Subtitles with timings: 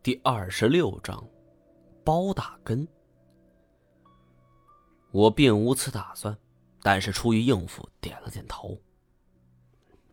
[0.00, 1.28] 第二十六章，
[2.04, 2.86] 包大根。
[5.10, 6.38] 我并无此打算，
[6.82, 8.78] 但是出于应付，点了点头。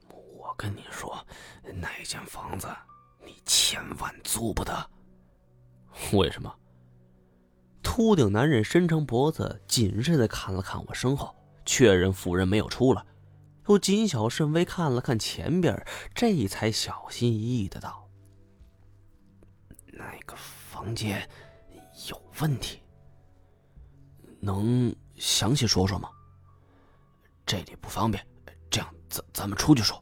[0.10, 1.16] 我跟你说，
[1.76, 2.68] 那间房子
[3.24, 4.90] 你千万租不得。
[6.14, 6.52] 为什么？
[7.84, 13.06] 秃顶男人伸长脖子，谨慎的看了看我身后，确认妇人没有出来，
[13.68, 18.05] 又谨小慎微看了看前边，这才小心翼翼的道。
[20.12, 21.28] 那个房间
[22.10, 22.80] 有问题，
[24.40, 26.10] 能详细说说吗？
[27.46, 28.26] 这里不方便，
[28.70, 30.02] 这样咱咱们出去说。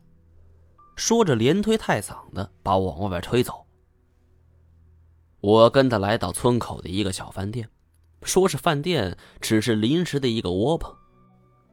[0.95, 3.65] 说着，连推带搡的把我往外边推走。
[5.39, 7.69] 我跟他来到村口的一个小饭店，
[8.23, 10.93] 说是饭店，只是临时的一个窝棚。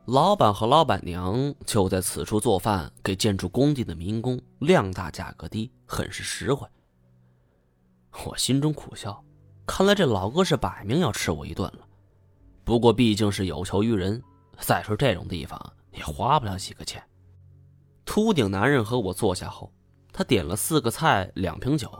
[0.06, 6.66] 老板和老板娘就在此处做饭，给建筑工地的民工，量大价格低，很是实惠。
[8.24, 9.24] 我心中苦笑，
[9.66, 11.86] 看来这老哥是摆明要吃我一顿了。
[12.64, 14.22] 不过毕竟是有求于人，
[14.58, 15.58] 再说这种地方
[15.92, 17.02] 也花不了几个钱。
[18.04, 19.72] 秃顶男人和我坐下后，
[20.12, 21.90] 他点了四个菜，两瓶酒。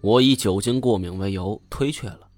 [0.00, 2.28] 我以酒精过敏为由推却了。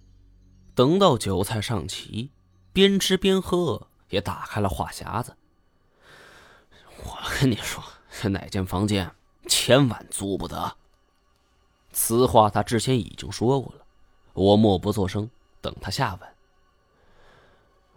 [0.74, 2.30] 等到酒菜上齐，
[2.72, 5.34] 边吃边喝，也打开了话匣子。
[7.04, 7.82] 我跟你说，
[8.20, 9.10] 这哪间房间
[9.48, 10.76] 千万租不得。
[11.94, 13.86] 此话他之前已经说过了，
[14.32, 16.28] 我默不作声，等他下文。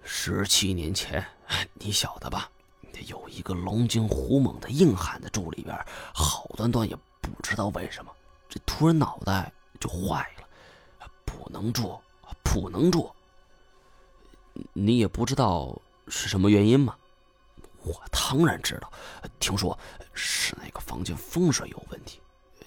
[0.04, 1.26] 十七年前，
[1.73, 2.50] 你晓得吧？
[3.08, 5.76] 有一个龙精虎猛的硬汉子住里边，
[6.14, 8.12] 好端端也不知道为什么，
[8.48, 12.00] 这突然脑袋就坏了，不能住，
[12.44, 13.11] 不能住。
[14.73, 15.76] 你也不知道
[16.08, 16.95] 是什么原因吗？
[17.84, 18.92] 我当然知道，
[19.39, 19.78] 听说
[20.14, 22.20] 是那个房间风水有问题。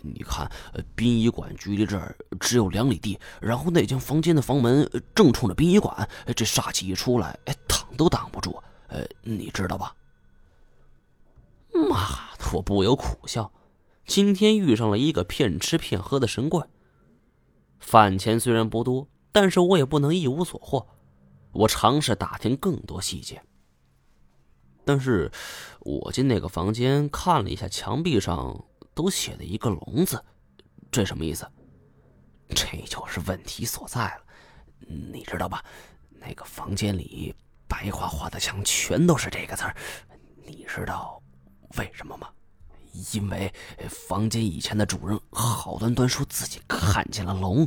[0.03, 0.51] 你看，
[0.95, 8.61] 殡仪馆距离这儿只有两里地，然后那间房间的房门正冲着殡仪馆，这煞气一出来，哎，挡都挡不住。
[8.89, 9.95] 呃，你知道吧？
[11.73, 11.99] 妈
[12.39, 13.53] 的，我不由苦笑。
[14.07, 16.69] 今天遇上了一个骗吃骗喝的神棍。
[17.79, 20.87] 饭钱虽然不多，但是我也不能一无所获。
[21.53, 23.43] 我尝试打听更多细节，
[24.85, 25.31] 但是
[25.81, 28.65] 我进那个房间看了一下墙壁上。
[29.01, 30.23] 都写了一个“龙”字，
[30.91, 31.51] 这什么意思？
[32.49, 34.23] 这就是问题所在了。
[34.87, 35.65] 你知道吧？
[36.11, 37.35] 那个房间里
[37.67, 39.75] 白花花的墙全都是这个字儿。
[40.45, 41.23] 你知道
[41.79, 42.29] 为什么吗？
[43.15, 43.53] 因为
[43.89, 47.65] 房间以前的主人好端端说自己看见了龙，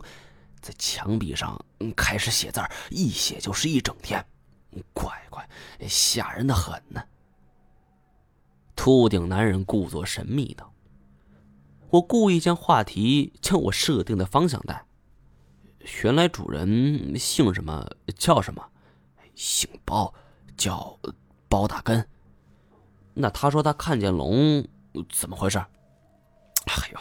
[0.61, 1.57] 在墙壁上
[1.95, 4.23] 开始写字儿，一写就是一整天，
[4.91, 5.47] 乖乖，
[5.87, 7.01] 吓人的很呢。
[8.75, 10.72] 秃顶男人故作神秘道。
[11.93, 14.83] 我故意将话题向我设定的方向带。
[16.01, 17.87] 原来主人姓什么？
[18.17, 18.67] 叫什么？
[19.35, 20.11] 姓包，
[20.57, 20.99] 叫
[21.47, 22.03] 包大根。
[23.13, 24.67] 那他说他看见龙，
[25.11, 25.59] 怎么回事？
[25.59, 26.99] 哎呦，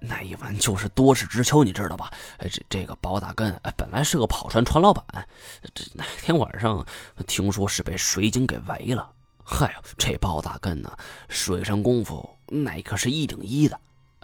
[0.00, 2.12] 那一晚就是多事之秋，你知道吧？
[2.40, 5.26] 这这个包大根本来是个跑船船老板，
[5.72, 6.86] 这那天晚上
[7.26, 9.10] 听说是被水警给围了。
[9.42, 10.94] 嗨呦，这包大根呢，
[11.30, 13.80] 水上功夫那可是一顶一的。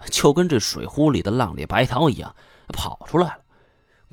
[0.09, 2.35] 就跟这水壶里的浪里白条一样，
[2.69, 3.39] 跑出来了。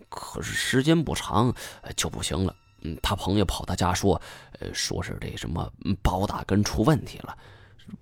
[0.08, 1.54] 可是时间不长
[1.96, 2.54] 就不行了。
[2.82, 4.20] 嗯，他朋友跑他家说，
[4.58, 5.70] 呃，说是这什么
[6.02, 7.36] 包大根出问题了。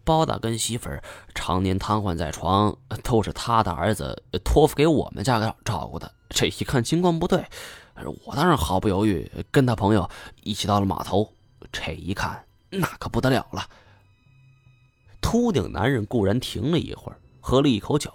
[0.05, 1.03] 包大根媳妇儿
[1.35, 6.13] 常年瘫痪在床，都是他的儿子托付给我们家照顾的。
[6.29, 7.45] 这一看情况不对，
[8.27, 10.09] 我当然毫不犹豫跟他朋友
[10.43, 11.33] 一起到了码头。
[11.73, 13.67] 这一看，那可不得了了。
[15.21, 17.19] 秃顶男人固然停了一会儿。
[17.41, 18.13] 喝了一口酒，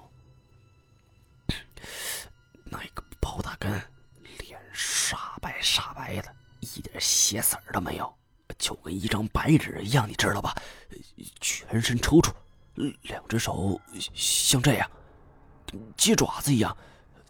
[2.65, 3.71] 那个包大根
[4.39, 8.13] 脸煞白煞白的，一点血色都没有，
[8.57, 10.55] 就跟一张白纸一样，你知道吧？
[11.41, 12.31] 全身抽搐，
[13.03, 13.79] 两只手
[14.13, 14.89] 像这样，
[15.97, 16.75] 鸡爪子一样，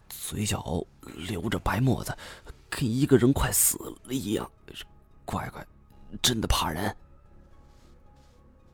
[0.08, 0.84] 嘴角
[1.16, 2.16] 流着白沫子，
[2.68, 4.50] 跟一个人快死了一样。
[5.24, 5.66] 乖乖，
[6.20, 6.94] 真的怕人。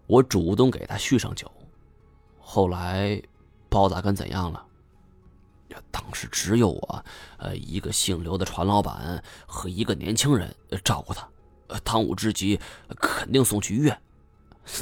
[0.08, 1.48] 我主动给他续上酒。
[2.52, 3.22] 后来，
[3.68, 4.66] 包大根怎样了？
[5.92, 7.04] 当时只有我，
[7.38, 10.52] 呃，一个姓刘的船老板和一个年轻人
[10.82, 11.28] 照顾他。
[11.84, 12.58] 当务之急，
[12.98, 13.96] 肯定送去医院。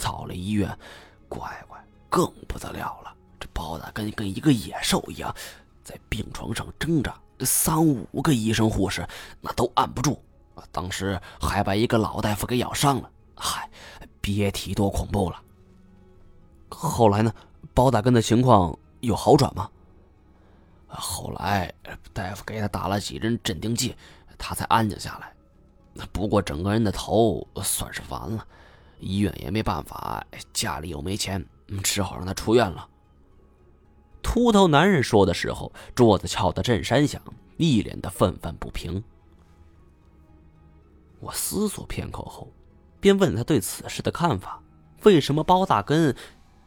[0.03, 0.67] 到了医院，
[1.29, 1.79] 乖乖
[2.09, 3.15] 更不得了了。
[3.39, 5.31] 这包大根跟一个野兽一样，
[5.85, 7.15] 在病床上挣扎。
[7.41, 9.07] 三五个医生护士
[9.43, 10.19] 那都按不住。
[10.73, 13.11] 当时还把一个老大夫给咬伤了。
[13.37, 13.69] 嗨，
[14.23, 15.43] 别提多恐怖了。
[16.71, 17.31] 后来呢？
[17.75, 19.71] 包大根的情况有好转吗？
[20.89, 21.33] 后。
[21.39, 21.73] 来
[22.13, 23.95] 大夫给他打了几针镇定剂，
[24.37, 25.33] 他才安静下来。
[26.13, 28.45] 不过整个人的头算是完了，
[28.99, 31.45] 医院也没办法，家里又没钱，
[31.85, 32.89] 只好让他出院了。
[34.21, 37.23] 秃头男人说的时候，桌子敲得震山响，
[37.57, 39.03] 一脸的愤愤不平。
[41.21, 42.51] 我思索片刻后，
[43.01, 44.61] 便问他对此事的看法：
[45.05, 46.17] 为什么包大根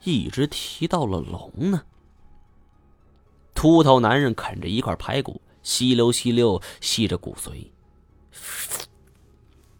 [0.03, 1.83] 一直提到了龙呢？
[3.53, 7.67] 秃头男人啃着一块排骨，吸溜吸溜吸着骨髓。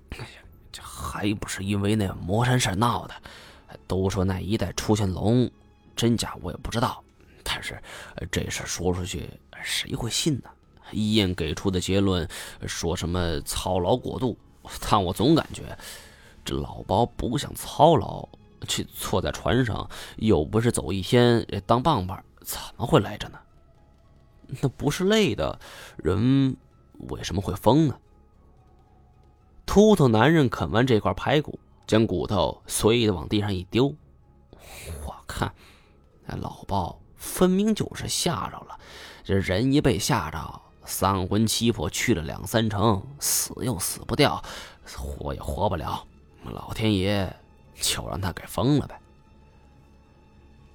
[0.10, 0.26] 哎呀，
[0.72, 3.14] 这还不是因为那魔山事闹的？
[3.88, 5.50] 都说那一带出现龙，
[5.96, 7.04] 真假我也不知道。
[7.44, 7.82] 但是
[8.30, 9.30] 这事说出去，
[9.64, 10.50] 谁会信呢？
[10.92, 12.28] 医院给出的结论
[12.68, 14.38] 说什么操劳过度，
[14.82, 15.76] 但我总感觉
[16.44, 18.28] 这老包不像操劳，
[18.68, 23.40] 去坐在船上又不是走一天当棒棒，怎么会累着呢？
[24.62, 25.60] 那不是累的
[25.98, 26.58] 人
[27.10, 27.98] 为什么会疯呢？
[29.66, 33.96] 秃头男人啃完这块排骨，将骨头随意的往地上一丢。
[35.06, 35.54] 我看
[36.26, 38.78] 那老包分明就是吓着了，
[39.24, 44.44] 这人一被吓着，三魂七魄去了两三成，死又死不掉，
[44.98, 46.06] 活也活不了。
[46.44, 47.34] 老天爷
[47.76, 49.00] 就让他给封了呗。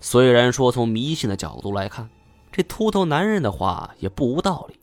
[0.01, 2.09] 虽然说从迷信的角度来看，
[2.51, 4.79] 这秃头男人的话也不无道理，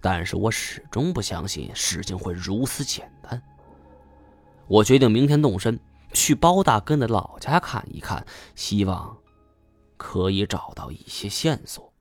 [0.00, 3.40] 但是我始终不相信事情会如此简单。
[4.66, 5.78] 我决定明天动身
[6.12, 9.16] 去包大根的老家看一看，希望
[9.96, 11.93] 可以找到一些线索。